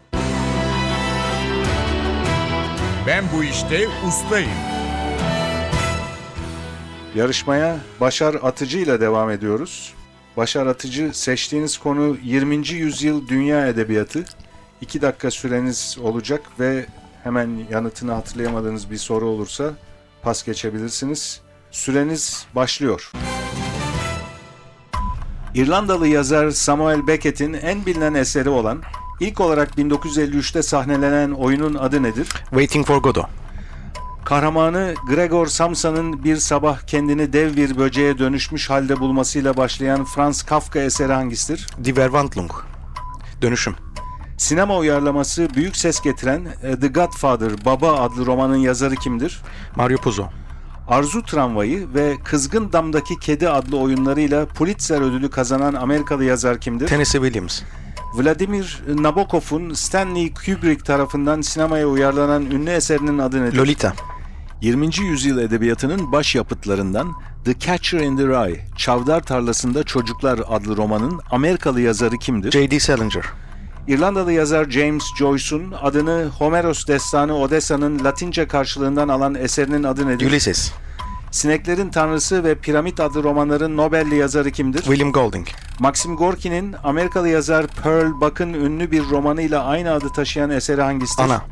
Ben 3.06 3.24
bu 3.36 3.44
işte 3.44 3.88
ustayım. 4.08 4.50
Yarışmaya 7.14 7.78
Başar 8.00 8.34
Atıcı 8.34 8.78
ile 8.78 9.00
devam 9.00 9.30
ediyoruz. 9.30 9.94
Başar 10.36 10.66
Atıcı 10.66 11.10
seçtiğiniz 11.12 11.78
konu 11.78 12.16
20. 12.22 12.68
yüzyıl 12.68 13.28
dünya 13.28 13.66
edebiyatı. 13.66 14.24
2 14.80 15.02
dakika 15.02 15.30
süreniz 15.30 15.98
olacak 16.02 16.42
ve 16.60 16.86
hemen 17.22 17.60
yanıtını 17.70 18.12
hatırlayamadığınız 18.12 18.90
bir 18.90 18.96
soru 18.96 19.26
olursa 19.26 19.70
pas 20.22 20.44
geçebilirsiniz. 20.44 21.40
Süreniz 21.70 22.46
başlıyor. 22.54 23.12
İrlandalı 25.54 26.08
yazar 26.08 26.50
Samuel 26.50 27.06
Beckett'in 27.06 27.52
en 27.52 27.86
bilinen 27.86 28.14
eseri 28.14 28.48
olan 28.48 28.82
İlk 29.20 29.40
olarak 29.40 29.70
1953'te 29.78 30.62
sahnelenen 30.62 31.30
oyunun 31.30 31.74
adı 31.74 32.02
nedir? 32.02 32.28
Waiting 32.50 32.86
for 32.86 32.96
Godot. 32.96 33.26
Kahramanı 34.24 34.94
Gregor 35.08 35.46
Samsa'nın 35.46 36.24
bir 36.24 36.36
sabah 36.36 36.80
kendini 36.80 37.32
dev 37.32 37.56
bir 37.56 37.78
böceğe 37.78 38.18
dönüşmüş 38.18 38.70
halde 38.70 39.00
bulmasıyla 39.00 39.56
başlayan 39.56 40.04
Franz 40.04 40.42
Kafka 40.42 40.78
eseri 40.78 41.12
hangisidir? 41.12 41.66
Die 41.84 41.96
Verwandlung. 41.96 42.52
Dönüşüm. 43.42 43.74
Sinema 44.40 44.76
uyarlaması 44.76 45.48
büyük 45.54 45.76
ses 45.76 46.00
getiren 46.00 46.46
e, 46.62 46.80
The 46.80 46.88
Godfather 46.88 47.64
Baba 47.64 47.92
adlı 47.92 48.26
romanın 48.26 48.56
yazarı 48.56 48.94
kimdir? 48.94 49.40
Mario 49.76 49.98
Puzo. 49.98 50.24
Arzu 50.88 51.22
Tramvayı 51.22 51.94
ve 51.94 52.16
Kızgın 52.24 52.72
Dam'daki 52.72 53.18
Kedi 53.18 53.48
adlı 53.48 53.78
oyunlarıyla 53.78 54.46
Pulitzer 54.46 55.00
ödülü 55.00 55.30
kazanan 55.30 55.74
Amerikalı 55.74 56.24
yazar 56.24 56.60
kimdir? 56.60 56.86
Tennessee 56.86 57.20
Williams. 57.20 57.62
Vladimir 58.14 58.82
Nabokov'un 58.88 59.72
Stanley 59.74 60.34
Kubrick 60.34 60.84
tarafından 60.84 61.40
sinemaya 61.40 61.86
uyarlanan 61.86 62.42
ünlü 62.50 62.70
eserinin 62.70 63.18
adı 63.18 63.44
nedir? 63.44 63.56
Lolita. 63.56 63.92
20. 64.60 64.86
yüzyıl 65.00 65.38
edebiyatının 65.38 66.12
başyapıtlarından 66.12 67.12
The 67.44 67.58
Catcher 67.58 68.00
in 68.00 68.16
the 68.16 68.26
Rye, 68.26 68.66
Çavdar 68.76 69.20
Tarlasında 69.20 69.82
Çocuklar 69.84 70.40
adlı 70.48 70.76
romanın 70.76 71.20
Amerikalı 71.30 71.80
yazarı 71.80 72.16
kimdir? 72.16 72.52
J.D. 72.52 72.80
Salinger. 72.80 73.24
İrlandalı 73.88 74.32
yazar 74.32 74.70
James 74.70 75.04
Joyce'un 75.18 75.72
adını 75.82 76.28
Homeros 76.38 76.86
destanı 76.86 77.36
Odessa'nın 77.36 78.04
Latince 78.04 78.48
karşılığından 78.48 79.08
alan 79.08 79.34
eserinin 79.34 79.82
adı 79.82 80.06
nedir? 80.06 80.26
Ulysses. 80.26 80.72
Sineklerin 81.30 81.90
Tanrısı 81.90 82.44
ve 82.44 82.54
Piramit 82.54 83.00
adlı 83.00 83.22
romanların 83.22 83.76
Nobel'li 83.76 84.16
yazarı 84.16 84.50
kimdir? 84.50 84.82
William 84.82 85.12
Golding. 85.12 85.46
Maxim 85.78 86.16
Gorki'nin 86.16 86.74
Amerikalı 86.84 87.28
yazar 87.28 87.66
Pearl 87.66 88.20
Buck'ın 88.20 88.54
ünlü 88.54 88.90
bir 88.90 89.10
romanıyla 89.10 89.64
aynı 89.64 89.92
adı 89.92 90.08
taşıyan 90.12 90.50
eseri 90.50 90.82
hangisidir? 90.82 91.22
Ana. 91.22 91.42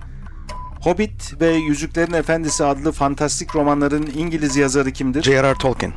Hobbit 0.80 1.40
ve 1.40 1.50
Yüzüklerin 1.50 2.12
Efendisi 2.12 2.64
adlı 2.64 2.92
fantastik 2.92 3.56
romanların 3.56 4.08
İngiliz 4.16 4.56
yazarı 4.56 4.92
kimdir? 4.92 5.22
J.R.R. 5.22 5.54
Tolkien. 5.54 5.92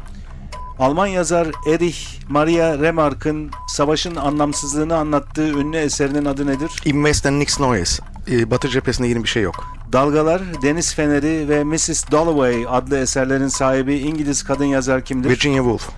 Alman 0.81 1.07
yazar 1.07 1.47
Erich 1.67 1.97
Maria 2.29 2.79
Remarque'ın 2.79 3.51
savaşın 3.67 4.15
anlamsızlığını 4.15 4.95
anlattığı 4.95 5.47
ünlü 5.47 5.77
eserinin 5.77 6.25
adı 6.25 6.47
nedir? 6.47 6.71
Im 6.85 7.03
Westen 7.03 7.39
nichts 7.39 7.59
Neues. 7.59 8.00
Ee, 8.31 8.51
Batı 8.51 8.69
cephesinde 8.69 9.07
yeni 9.07 9.23
bir 9.23 9.27
şey 9.27 9.43
yok. 9.43 9.75
Dalgalar, 9.93 10.41
Deniz 10.61 10.95
Feneri 10.95 11.50
ve 11.50 11.63
Mrs. 11.63 12.11
Dalloway 12.11 12.65
adlı 12.69 12.97
eserlerin 12.97 13.47
sahibi 13.47 13.97
İngiliz 13.97 14.43
kadın 14.43 14.65
yazar 14.65 15.05
kimdir? 15.05 15.29
Virginia 15.29 15.57
Woolf. 15.57 15.89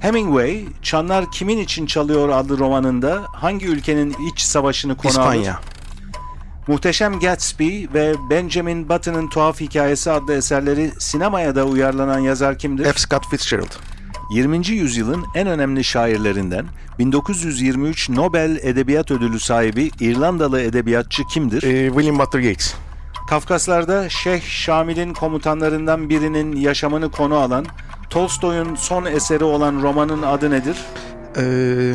Hemingway, 0.00 0.64
Çanlar 0.82 1.32
Kimin 1.32 1.58
İçin 1.58 1.86
Çalıyor 1.86 2.28
adlı 2.28 2.58
romanında 2.58 3.22
hangi 3.32 3.66
ülkenin 3.66 4.16
iç 4.32 4.40
savaşını 4.40 4.96
konu 4.96 5.12
alır? 5.12 5.18
İspanya. 5.20 5.60
Muhteşem 6.66 7.20
Gatsby 7.20 7.84
ve 7.94 8.14
Benjamin 8.30 8.88
Button'ın 8.88 9.28
Tuhaf 9.28 9.60
Hikayesi 9.60 10.10
adlı 10.10 10.34
eserleri 10.34 10.90
sinemaya 10.98 11.56
da 11.56 11.64
uyarlanan 11.64 12.18
yazar 12.18 12.58
kimdir? 12.58 12.84
F. 12.84 12.98
Scott 12.98 13.30
Fitzgerald. 13.30 13.99
20. 14.30 14.68
yüzyılın 14.68 15.24
en 15.34 15.46
önemli 15.46 15.84
şairlerinden 15.84 16.66
1923 16.98 18.10
Nobel 18.10 18.58
Edebiyat 18.62 19.10
Ödülü 19.10 19.40
sahibi 19.40 19.90
İrlandalı 20.00 20.60
edebiyatçı 20.60 21.24
kimdir? 21.24 21.62
Ee, 21.62 21.86
William 21.88 22.18
Butler 22.18 22.40
Yeats. 22.40 22.74
Kafkaslar'da 23.28 24.08
Şeyh 24.08 24.42
Şamil'in 24.42 25.14
komutanlarından 25.14 26.08
birinin 26.08 26.56
yaşamını 26.56 27.10
konu 27.10 27.34
alan 27.34 27.66
Tolstoy'un 28.10 28.74
son 28.74 29.04
eseri 29.04 29.44
olan 29.44 29.82
romanın 29.82 30.22
adı 30.22 30.50
nedir? 30.50 30.76
Ee, 31.36 31.94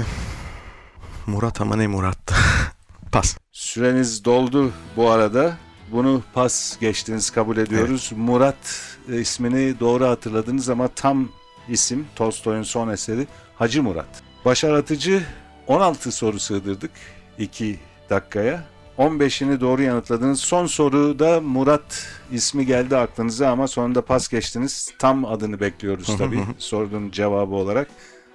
Murat 1.28 1.62
ama 1.62 1.76
ne 1.76 1.88
Murat'tı? 1.88 2.36
Pas. 3.12 3.38
Süreniz 3.52 4.26
doldu 4.26 4.72
bu 4.96 5.10
arada. 5.10 5.58
Bunu 5.92 6.22
pas 6.34 6.80
geçtiniz 6.80 7.30
kabul 7.30 7.58
ediyoruz. 7.58 8.12
Murat 8.16 8.82
e, 9.12 9.20
ismini 9.20 9.80
doğru 9.80 10.06
hatırladınız 10.06 10.70
ama 10.70 10.88
tam 10.88 11.30
isim 11.70 12.08
Tolstoy'un 12.16 12.64
son 12.64 12.90
eseri 12.90 13.28
Hacı 13.56 13.84
Murat. 13.84 14.24
Başar 14.46 14.74
Atıcı 14.74 15.24
16 15.68 16.12
soru 16.12 16.40
sığdırdık 16.40 16.92
2 17.38 17.80
dakikaya. 18.10 18.64
15'ini 18.98 19.60
doğru 19.62 19.82
yanıtladınız. 19.82 20.40
Son 20.40 20.66
soruda 20.66 21.42
Murat 21.42 22.08
ismi 22.32 22.66
geldi 22.66 22.98
aklınıza 22.98 23.50
ama 23.50 23.68
sonunda 23.68 24.02
pas 24.02 24.28
geçtiniz. 24.28 24.94
Tam 25.00 25.26
adını 25.26 25.60
bekliyoruz 25.60 26.18
tabii 26.18 26.40
sorduğun 26.58 27.12
cevabı 27.12 27.56
olarak. 27.56 27.88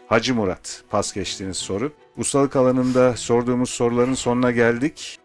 Hacı 0.09 0.35
Murat 0.35 0.83
pas 0.91 1.13
geçtiğiniz 1.13 1.57
soru. 1.57 1.93
Ustalık 2.17 2.57
alanında 2.57 3.17
sorduğumuz 3.17 3.71
soruların 3.71 4.15
sonuna 4.15 4.51
geldik. 4.51 5.19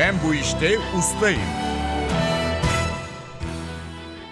Ben 0.00 0.14
bu 0.26 0.34
işte 0.34 0.78
ustayım. 0.98 1.40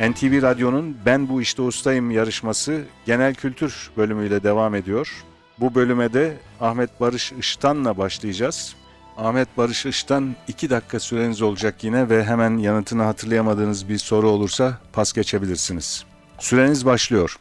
NTV 0.01 0.43
Radyo'nun 0.43 0.97
Ben 1.07 1.29
Bu 1.29 1.43
İşte 1.43 1.63
Ustayım 1.63 2.11
yarışması 2.11 2.83
genel 3.07 3.35
kültür 3.35 3.91
bölümüyle 3.97 4.43
devam 4.43 4.75
ediyor. 4.75 5.13
Bu 5.61 5.75
bölüme 5.75 6.13
de 6.13 6.37
Ahmet 6.61 7.01
Barış 7.01 7.33
Iştan'la 7.33 7.99
başlayacağız. 7.99 8.77
Ahmet 9.17 9.57
Barış 9.57 9.87
Iştan 9.87 10.37
2 10.49 10.71
dakika 10.71 11.01
süreniz 11.01 11.43
olacak 11.43 11.85
yine 11.85 12.09
ve 12.09 12.25
hemen 12.25 12.59
yanıtını 12.59 13.03
hatırlayamadığınız 13.03 13.89
bir 13.89 13.99
soru 13.99 14.29
olursa 14.29 14.79
pas 14.93 15.13
geçebilirsiniz. 15.13 16.05
Süreniz 16.39 16.87
başlıyor. 16.87 17.39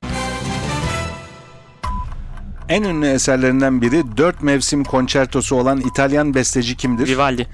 En 2.69 2.83
ünlü 2.83 3.07
eserlerinden 3.07 3.81
biri 3.81 4.17
dört 4.17 4.41
mevsim 4.43 4.83
konçertosu 4.83 5.55
olan 5.55 5.79
İtalyan 5.79 6.33
besteci 6.33 6.77
kimdir? 6.77 7.07
Vivaldi. 7.07 7.47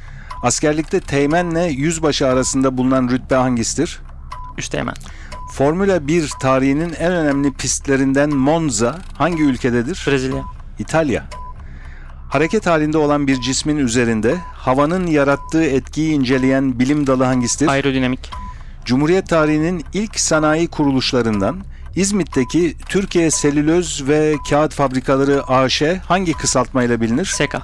Askerlikte 0.43 0.99
teğmenle 0.99 1.63
yüzbaşı 1.63 2.27
arasında 2.27 2.77
bulunan 2.77 3.09
rütbe 3.09 3.35
hangisidir? 3.35 3.99
Üste 4.57 4.77
hemen. 4.77 4.95
Formula 5.51 6.07
1 6.07 6.29
tarihinin 6.41 6.93
en 6.93 7.11
önemli 7.11 7.53
pistlerinden 7.53 8.35
Monza 8.35 8.99
hangi 9.17 9.43
ülkededir? 9.43 10.05
Brezilya. 10.07 10.43
İtalya. 10.79 11.25
Hareket 12.29 12.65
halinde 12.65 12.97
olan 12.97 13.27
bir 13.27 13.41
cismin 13.41 13.77
üzerinde 13.77 14.35
havanın 14.53 15.07
yarattığı 15.07 15.63
etkiyi 15.63 16.13
inceleyen 16.13 16.79
bilim 16.79 17.07
dalı 17.07 17.23
hangisidir? 17.23 17.67
Aerodinamik. 17.67 18.31
Cumhuriyet 18.85 19.29
tarihinin 19.29 19.85
ilk 19.93 20.19
sanayi 20.19 20.67
kuruluşlarından 20.67 21.63
İzmit'teki 21.95 22.75
Türkiye 22.89 23.31
Selüloz 23.31 24.07
ve 24.07 24.35
Kağıt 24.49 24.73
Fabrikaları 24.73 25.43
AŞ 25.47 25.81
hangi 26.07 26.33
kısaltmayla 26.33 27.01
bilinir? 27.01 27.25
Seka. 27.25 27.61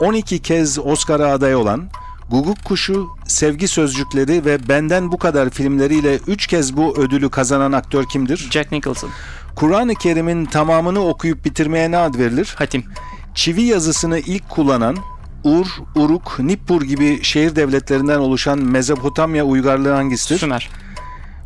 12 0.00 0.38
kez 0.38 0.78
Oscar'a 0.78 1.32
aday 1.32 1.54
olan, 1.54 1.88
Guguk 2.30 2.64
Kuşu, 2.64 3.08
Sevgi 3.26 3.68
Sözcükleri 3.68 4.44
ve 4.44 4.68
Benden 4.68 5.12
Bu 5.12 5.18
Kadar 5.18 5.50
filmleriyle 5.50 6.16
3 6.26 6.46
kez 6.46 6.76
bu 6.76 6.96
ödülü 6.98 7.30
kazanan 7.30 7.72
aktör 7.72 8.04
kimdir? 8.04 8.48
Jack 8.50 8.72
Nicholson. 8.72 9.10
Kur'an-ı 9.56 9.94
Kerim'in 9.94 10.46
tamamını 10.46 11.00
okuyup 11.00 11.44
bitirmeye 11.44 11.90
ne 11.90 11.96
ad 11.96 12.14
verilir? 12.14 12.54
Hatim. 12.58 12.84
Çivi 13.34 13.62
yazısını 13.62 14.18
ilk 14.18 14.48
kullanan, 14.48 14.96
Ur, 15.44 15.66
Uruk, 15.94 16.38
Nippur 16.38 16.82
gibi 16.82 17.24
şehir 17.24 17.56
devletlerinden 17.56 18.18
oluşan 18.18 18.58
Mezopotamya 18.58 19.44
uygarlığı 19.44 19.92
hangisidir? 19.92 20.38
Sümer. 20.38 20.70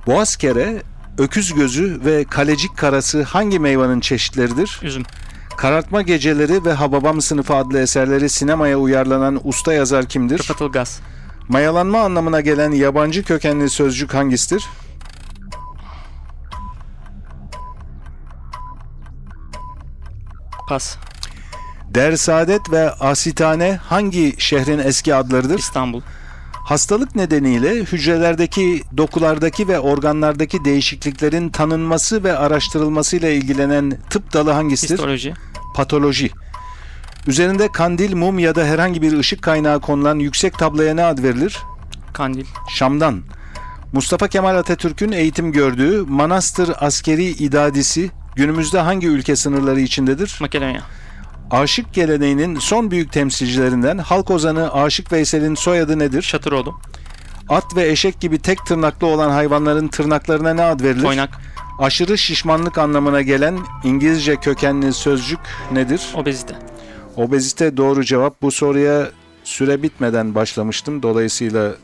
Boğazkere, 0.06 0.82
Öküz 1.18 1.54
Gözü 1.54 2.00
ve 2.04 2.24
Kalecik 2.24 2.76
Karası 2.76 3.22
hangi 3.22 3.58
meyvanın 3.58 4.00
çeşitleridir? 4.00 4.80
Üzüm. 4.82 5.04
Karartma 5.58 6.02
Geceleri 6.02 6.64
ve 6.64 6.72
Hababam 6.72 7.20
Sınıfı 7.20 7.54
adlı 7.54 7.80
eserleri 7.80 8.28
sinemaya 8.28 8.78
uyarlanan 8.78 9.40
usta 9.44 9.72
yazar 9.72 10.08
kimdir? 10.08 10.38
Rıfat 10.38 10.60
Ilgaz. 10.60 11.00
Mayalanma 11.48 12.00
anlamına 12.00 12.40
gelen 12.40 12.70
yabancı 12.70 13.22
kökenli 13.22 13.70
sözcük 13.70 14.14
hangisidir? 14.14 14.66
Pas. 20.68 20.96
Dersaadet 21.88 22.70
ve 22.70 22.90
Asitane 22.90 23.76
hangi 23.76 24.34
şehrin 24.38 24.78
eski 24.78 25.14
adlarıdır? 25.14 25.58
İstanbul. 25.58 26.02
Hastalık 26.52 27.16
nedeniyle 27.16 27.74
hücrelerdeki, 27.74 28.82
dokulardaki 28.96 29.68
ve 29.68 29.78
organlardaki 29.78 30.64
değişikliklerin 30.64 31.48
tanınması 31.48 32.24
ve 32.24 32.38
araştırılmasıyla 32.38 33.28
ilgilenen 33.28 33.98
tıp 34.10 34.32
dalı 34.32 34.50
hangisidir? 34.50 34.94
Histoloji. 34.94 35.34
Patoloji. 35.78 36.30
Üzerinde 37.26 37.72
kandil, 37.72 38.14
mum 38.14 38.38
ya 38.38 38.54
da 38.54 38.64
herhangi 38.64 39.02
bir 39.02 39.18
ışık 39.18 39.42
kaynağı 39.42 39.80
konulan 39.80 40.18
yüksek 40.18 40.58
tabloya 40.58 40.94
ne 40.94 41.04
ad 41.04 41.22
verilir? 41.22 41.58
Kandil. 42.12 42.44
Şam'dan. 42.68 43.22
Mustafa 43.92 44.28
Kemal 44.28 44.56
Atatürk'ün 44.56 45.12
eğitim 45.12 45.52
gördüğü 45.52 46.02
Manastır 46.02 46.70
Askeri 46.78 47.24
İdadisi 47.24 48.10
günümüzde 48.36 48.80
hangi 48.80 49.06
ülke 49.06 49.36
sınırları 49.36 49.80
içindedir? 49.80 50.38
Makedonya. 50.40 50.82
Aşık 51.50 51.94
geleneğinin 51.94 52.58
son 52.58 52.90
büyük 52.90 53.12
temsilcilerinden 53.12 53.98
halk 53.98 54.30
ozanı 54.30 54.74
Aşık 54.74 55.12
Veysel'in 55.12 55.54
soyadı 55.54 55.98
nedir? 55.98 56.22
Şatıroğlu. 56.22 56.74
At 57.48 57.76
ve 57.76 57.88
eşek 57.88 58.20
gibi 58.20 58.38
tek 58.38 58.66
tırnaklı 58.66 59.06
olan 59.06 59.30
hayvanların 59.30 59.88
tırnaklarına 59.88 60.54
ne 60.54 60.62
ad 60.62 60.80
verilir? 60.80 61.02
Toynak, 61.02 61.40
Aşırı 61.78 62.18
şişmanlık 62.18 62.78
anlamına 62.78 63.22
gelen 63.22 63.58
İngilizce 63.84 64.36
kökenli 64.36 64.92
sözcük 64.92 65.40
nedir? 65.72 66.08
obezite. 66.14 66.54
Obezite 67.16 67.76
doğru 67.76 68.04
cevap. 68.04 68.42
Bu 68.42 68.50
soruya 68.50 69.10
süre 69.44 69.82
bitmeden 69.82 70.34
başlamıştım. 70.34 71.02
Dolayısıyla 71.02 71.74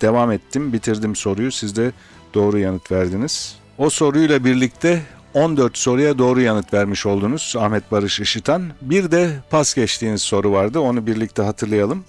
devam 0.00 0.30
ettim, 0.32 0.72
bitirdim 0.72 1.16
soruyu. 1.16 1.52
Siz 1.52 1.76
de 1.76 1.92
doğru 2.34 2.58
yanıt 2.58 2.92
verdiniz. 2.92 3.56
O 3.78 3.90
soruyla 3.90 4.44
birlikte 4.44 5.02
14 5.34 5.78
soruya 5.78 6.18
doğru 6.18 6.40
yanıt 6.40 6.74
vermiş 6.74 7.06
oldunuz 7.06 7.54
Ahmet 7.58 7.92
Barış 7.92 8.20
Işıtan. 8.20 8.62
Bir 8.80 9.10
de 9.10 9.30
pas 9.50 9.74
geçtiğiniz 9.74 10.22
soru 10.22 10.52
vardı. 10.52 10.80
Onu 10.80 11.06
birlikte 11.06 11.42
hatırlayalım. 11.42 12.04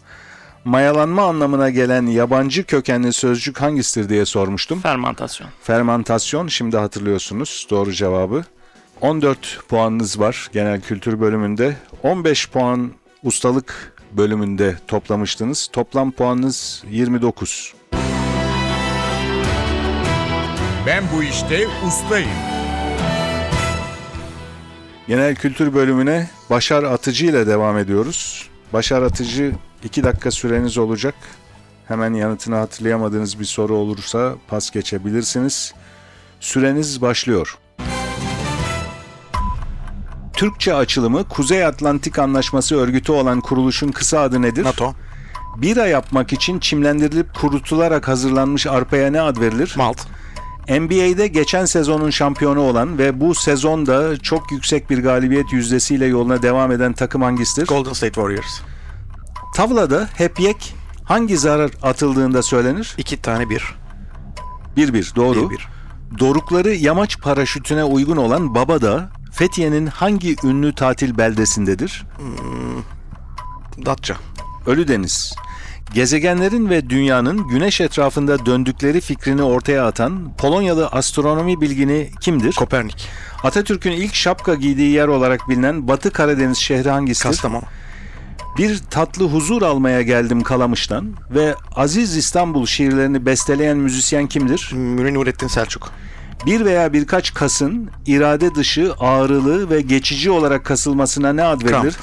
Mayalanma 0.65 1.24
anlamına 1.24 1.69
gelen 1.69 2.05
yabancı 2.05 2.63
kökenli 2.63 3.13
sözcük 3.13 3.62
hangisidir 3.62 4.10
diye 4.10 4.25
sormuştum. 4.25 4.81
Fermantasyon. 4.81 5.50
Fermantasyon 5.62 6.48
şimdi 6.48 6.77
hatırlıyorsunuz 6.77 7.67
doğru 7.69 7.91
cevabı. 7.93 8.43
14 9.01 9.60
puanınız 9.69 10.19
var 10.19 10.50
genel 10.53 10.81
kültür 10.81 11.19
bölümünde. 11.22 11.75
15 12.03 12.50
puan 12.50 12.91
ustalık 13.24 13.93
bölümünde 14.12 14.75
toplamıştınız. 14.88 15.69
Toplam 15.74 16.12
puanınız 16.12 16.84
29. 16.89 17.74
Ben 20.88 21.03
bu 21.15 21.24
işte 21.24 21.67
ustayım. 21.88 22.29
Genel 25.07 25.36
kültür 25.36 25.74
bölümüne 25.74 26.29
Başar 26.50 26.84
Atıcı 26.84 27.25
ile 27.25 27.48
devam 27.48 27.77
ediyoruz. 27.77 28.50
Başar 28.74 29.01
Atıcı 29.01 29.53
2 29.86 30.04
dakika 30.04 30.32
süreniz 30.32 30.77
olacak. 30.77 31.15
Hemen 31.88 32.13
yanıtını 32.13 32.56
hatırlayamadığınız 32.56 33.39
bir 33.39 33.46
soru 33.46 33.75
olursa 33.75 34.36
pas 34.48 34.72
geçebilirsiniz. 34.72 35.74
Süreniz 36.39 37.01
başlıyor. 37.01 37.58
Türkçe 40.34 40.74
açılımı 40.74 41.27
Kuzey 41.27 41.65
Atlantik 41.65 42.20
Anlaşması 42.20 42.75
örgütü 42.75 43.12
olan 43.12 43.42
kuruluşun 43.42 43.92
kısa 43.92 44.20
adı 44.20 44.42
nedir? 44.42 44.63
NATO, 44.63 44.94
Bira 45.58 45.88
yapmak 45.88 46.34
için 46.34 46.60
çimlendirilip 46.60 47.36
kurutularak 47.36 48.08
hazırlanmış 48.08 48.68
arpaya 48.68 49.12
ne 49.12 49.22
ad 49.22 49.38
verilir? 49.38 49.74
Malt, 49.77 50.01
NBA'de 50.70 51.27
geçen 51.27 51.65
sezonun 51.65 52.10
şampiyonu 52.10 52.60
olan 52.60 52.98
ve 52.98 53.22
bu 53.22 53.36
sezonda 53.36 54.18
çok 54.18 54.51
yüksek 54.51 54.89
bir 54.89 55.04
galibiyet 55.04 55.54
yüzdesiyle 55.54 56.06
yoluna 56.06 56.42
devam 56.42 56.72
eden 56.72 56.94
takım 56.94 57.22
hangisidir? 57.22 57.68
Golden 57.68 57.94
State 57.94 58.13
Warriors. 58.13 58.62
Tavlada 59.55 60.09
hep 60.13 60.39
yek 60.39 60.75
hangi 61.03 61.38
zarar 61.38 61.71
atıldığında 61.83 62.43
söylenir? 62.43 62.95
İki 62.97 63.21
tane 63.21 63.50
bir. 63.50 63.75
1-1 64.77 65.15
doğru. 65.15 65.50
Bir 65.50 65.55
bir. 65.55 65.67
Dorukları 66.19 66.74
yamaç 66.74 67.19
paraşütüne 67.19 67.83
uygun 67.83 68.17
olan 68.17 68.55
Babadağ, 68.55 69.09
Fethiye'nin 69.33 69.88
hangi 69.88 70.35
ünlü 70.43 70.75
tatil 70.75 71.17
beldesindedir? 71.17 72.03
Datça. 73.85 74.15
Ölüdeniz. 74.65 75.35
Gezegenlerin 75.93 76.69
ve 76.69 76.89
dünyanın 76.89 77.47
güneş 77.47 77.81
etrafında 77.81 78.45
döndükleri 78.45 79.01
fikrini 79.01 79.43
ortaya 79.43 79.85
atan 79.85 80.38
Polonyalı 80.38 80.88
astronomi 80.88 81.62
bilgini 81.62 82.09
kimdir? 82.21 82.53
Kopernik. 82.53 83.07
Atatürk'ün 83.43 83.91
ilk 83.91 84.15
şapka 84.15 84.55
giydiği 84.55 84.91
yer 84.91 85.07
olarak 85.07 85.50
bilinen 85.50 85.88
Batı 85.88 86.12
Karadeniz 86.12 86.57
şehri 86.57 86.89
hangisidir? 86.89 87.29
Kastamonu. 87.29 87.63
Bir 88.57 88.77
tatlı 88.89 89.25
huzur 89.25 89.62
almaya 89.62 90.01
geldim 90.01 90.43
Kalamış'tan 90.43 91.13
ve 91.31 91.55
Aziz 91.75 92.15
İstanbul 92.15 92.65
şiirlerini 92.65 93.25
besteleyen 93.25 93.77
müzisyen 93.77 94.27
kimdir? 94.27 94.69
Münir 94.74 95.13
Nurettin 95.13 95.47
Selçuk. 95.47 95.91
Bir 96.45 96.65
veya 96.65 96.93
birkaç 96.93 97.33
kasın 97.33 97.89
irade 98.05 98.55
dışı, 98.55 98.93
ağrılı 99.00 99.69
ve 99.69 99.81
geçici 99.81 100.31
olarak 100.31 100.65
kasılmasına 100.65 101.33
ne 101.33 101.43
ad 101.43 101.62
verilir? 101.62 101.71
Kramp. 101.71 101.95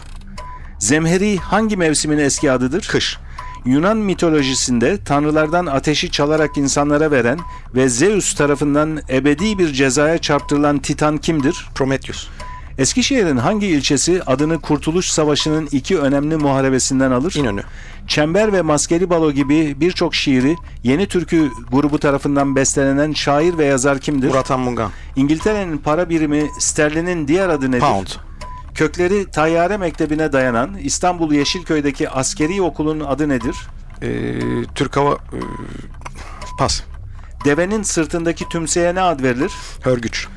Zemheri 0.78 1.36
hangi 1.36 1.76
mevsimin 1.76 2.18
eski 2.18 2.52
adıdır? 2.52 2.88
Kış. 2.90 3.18
Yunan 3.64 3.96
mitolojisinde 3.96 5.04
tanrılardan 5.04 5.66
ateşi 5.66 6.10
çalarak 6.10 6.56
insanlara 6.56 7.10
veren 7.10 7.38
ve 7.74 7.88
Zeus 7.88 8.34
tarafından 8.34 9.00
ebedi 9.10 9.58
bir 9.58 9.72
cezaya 9.72 10.18
çarptırılan 10.18 10.78
Titan 10.78 11.18
kimdir? 11.18 11.68
Prometheus. 11.74 12.28
Eskişehir'in 12.78 13.36
hangi 13.36 13.66
ilçesi 13.66 14.22
adını 14.22 14.60
Kurtuluş 14.60 15.06
Savaşı'nın 15.06 15.68
iki 15.72 15.98
önemli 15.98 16.36
muharebesinden 16.36 17.10
alır? 17.10 17.34
İnönü. 17.34 17.62
Çember 18.08 18.52
ve 18.52 18.62
Maskeli 18.62 19.10
Balo 19.10 19.32
gibi 19.32 19.80
birçok 19.80 20.14
şiiri 20.14 20.56
Yeni 20.82 21.06
Türkü 21.06 21.50
grubu 21.72 21.98
tarafından 21.98 22.56
bestelenen 22.56 23.12
şair 23.12 23.58
ve 23.58 23.64
yazar 23.64 23.98
kimdir? 23.98 24.28
Murat 24.28 24.50
Han 24.50 24.60
Mungan. 24.60 24.90
İngiltere'nin 25.16 25.78
para 25.78 26.08
birimi 26.08 26.46
sterlinin 26.58 27.28
diğer 27.28 27.48
adı 27.48 27.70
nedir? 27.70 27.80
Pound. 27.80 28.06
Kökleri 28.74 29.30
Tayyare 29.30 29.76
Mektebi'ne 29.76 30.32
dayanan 30.32 30.74
İstanbul 30.82 31.32
Yeşilköy'deki 31.32 32.10
askeri 32.10 32.62
okulun 32.62 33.00
adı 33.00 33.28
nedir? 33.28 33.56
Ee, 34.02 34.38
Türk 34.74 34.96
Hava... 34.96 35.12
ee, 35.14 35.38
pas. 36.58 36.82
Devenin 37.44 37.82
sırtındaki 37.82 38.48
tümseye 38.48 38.94
ne 38.94 39.00
ad 39.00 39.22
verilir? 39.22 39.52
Hörgüç. 39.80 40.28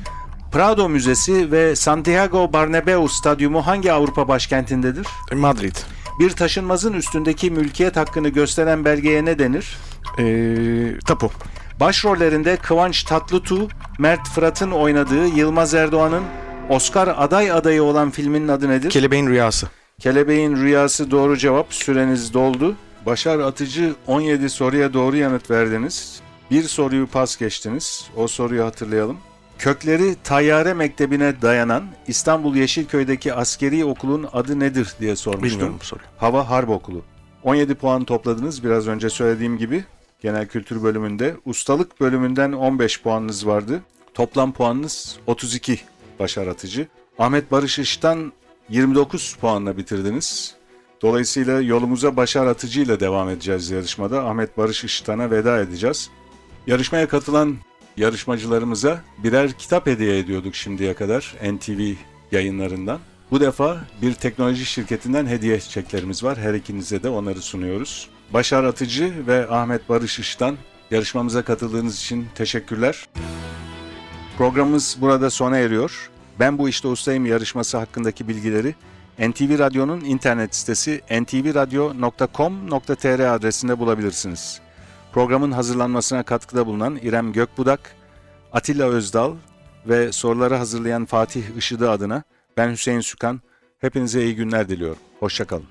Prado 0.56 0.88
Müzesi 0.88 1.52
ve 1.52 1.76
Santiago 1.76 2.52
Bernabeu 2.52 3.08
Stadyumu 3.08 3.66
hangi 3.66 3.92
Avrupa 3.92 4.28
başkentindedir? 4.28 5.06
Madrid. 5.32 5.76
Bir 6.20 6.30
taşınmazın 6.30 6.92
üstündeki 6.92 7.50
mülkiyet 7.50 7.96
hakkını 7.96 8.28
gösteren 8.28 8.84
belgeye 8.84 9.24
ne 9.24 9.38
denir? 9.38 9.76
Ee, 10.18 10.98
tapu. 11.06 11.30
Başrollerinde 11.80 12.56
Kıvanç 12.56 13.02
Tatlıtuğ, 13.02 13.68
Mert 13.98 14.28
Fırat'ın 14.28 14.70
oynadığı 14.70 15.26
Yılmaz 15.26 15.74
Erdoğan'ın 15.74 16.22
Oscar 16.68 17.08
aday 17.08 17.52
adayı 17.52 17.82
olan 17.82 18.10
filminin 18.10 18.48
adı 18.48 18.68
nedir? 18.68 18.90
Kelebeğin 18.90 19.26
Rüyası. 19.26 19.68
Kelebeğin 20.00 20.56
Rüyası 20.56 21.10
doğru 21.10 21.36
cevap. 21.36 21.74
Süreniz 21.74 22.34
doldu. 22.34 22.76
Başar 23.06 23.38
Atıcı 23.38 23.94
17 24.06 24.50
soruya 24.50 24.92
doğru 24.92 25.16
yanıt 25.16 25.50
verdiniz. 25.50 26.20
Bir 26.50 26.62
soruyu 26.62 27.06
pas 27.06 27.36
geçtiniz. 27.36 28.10
O 28.16 28.28
soruyu 28.28 28.64
hatırlayalım. 28.64 29.16
Kökleri 29.58 30.16
Tayyare 30.24 30.74
Mektebi'ne 30.74 31.42
dayanan 31.42 31.84
İstanbul 32.08 32.56
Yeşilköy'deki 32.56 33.34
askeri 33.34 33.84
okulun 33.84 34.26
adı 34.32 34.60
nedir 34.60 34.94
diye 35.00 35.16
sormuştum. 35.16 35.50
Bilmiyorum 35.50 35.76
bu 35.80 35.84
soruyu. 35.84 36.06
Hava 36.16 36.50
Harp 36.50 36.68
Okulu. 36.68 37.02
17 37.42 37.74
puan 37.74 38.04
topladınız 38.04 38.64
biraz 38.64 38.88
önce 38.88 39.10
söylediğim 39.10 39.58
gibi. 39.58 39.84
Genel 40.20 40.46
kültür 40.46 40.82
bölümünde. 40.82 41.36
Ustalık 41.44 42.00
bölümünden 42.00 42.52
15 42.52 43.02
puanınız 43.02 43.46
vardı. 43.46 43.82
Toplam 44.14 44.52
puanınız 44.52 45.18
32 45.26 45.80
Başar 46.18 46.46
Atıcı. 46.46 46.88
Ahmet 47.18 47.52
Barış 47.52 47.78
Iş'tan 47.78 48.32
29 48.68 49.36
puanla 49.40 49.76
bitirdiniz. 49.76 50.54
Dolayısıyla 51.02 51.60
yolumuza 51.60 52.16
Başar 52.16 52.46
Atıcı 52.46 52.80
ile 52.80 53.00
devam 53.00 53.28
edeceğiz 53.28 53.70
yarışmada. 53.70 54.24
Ahmet 54.24 54.58
Barış 54.58 54.84
Işıtan'a 54.84 55.30
veda 55.30 55.60
edeceğiz. 55.60 56.10
Yarışmaya 56.66 57.08
katılan 57.08 57.56
yarışmacılarımıza 57.96 59.00
birer 59.18 59.52
kitap 59.52 59.86
hediye 59.86 60.18
ediyorduk 60.18 60.54
şimdiye 60.54 60.94
kadar 60.94 61.34
NTV 61.52 61.92
yayınlarından. 62.32 62.98
Bu 63.30 63.40
defa 63.40 63.76
bir 64.02 64.14
teknoloji 64.14 64.64
şirketinden 64.64 65.26
hediye 65.26 65.60
çeklerimiz 65.60 66.24
var. 66.24 66.38
Her 66.38 66.54
ikinize 66.54 67.02
de 67.02 67.08
onları 67.08 67.42
sunuyoruz. 67.42 68.08
Başar 68.32 68.64
Atıcı 68.64 69.26
ve 69.26 69.48
Ahmet 69.48 69.88
Barış 69.88 70.18
Iş'tan 70.18 70.56
yarışmamıza 70.90 71.42
katıldığınız 71.42 71.96
için 71.96 72.26
teşekkürler. 72.34 73.08
Programımız 74.38 74.96
burada 75.00 75.30
sona 75.30 75.58
eriyor. 75.58 76.10
Ben 76.40 76.58
bu 76.58 76.68
işte 76.68 76.88
ustayım 76.88 77.26
yarışması 77.26 77.78
hakkındaki 77.78 78.28
bilgileri 78.28 78.74
NTV 79.18 79.58
Radyo'nun 79.58 80.00
internet 80.00 80.54
sitesi 80.54 81.00
ntvradio.com.tr 81.10 83.34
adresinde 83.34 83.78
bulabilirsiniz. 83.78 84.60
Programın 85.16 85.52
hazırlanmasına 85.52 86.22
katkıda 86.22 86.66
bulunan 86.66 86.98
İrem 87.02 87.32
Gökbudak, 87.32 87.96
Atilla 88.52 88.84
Özdal 88.86 89.34
ve 89.88 90.12
soruları 90.12 90.54
hazırlayan 90.56 91.04
Fatih 91.04 91.42
Işıdı 91.56 91.90
adına 91.90 92.22
ben 92.56 92.70
Hüseyin 92.70 93.00
Sükan. 93.00 93.40
Hepinize 93.78 94.24
iyi 94.24 94.36
günler 94.36 94.68
diliyorum. 94.68 94.98
Hoşçakalın. 95.20 95.64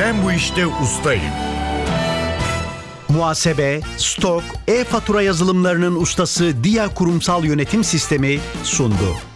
Ben 0.00 0.24
bu 0.24 0.32
işte 0.32 0.66
ustayım. 0.66 1.32
Muhasebe, 3.08 3.80
stok, 3.96 4.42
e-fatura 4.68 5.22
yazılımlarının 5.22 5.96
ustası 5.96 6.64
Dia 6.64 6.94
Kurumsal 6.94 7.44
Yönetim 7.44 7.84
Sistemi 7.84 8.40
sundu. 8.64 9.29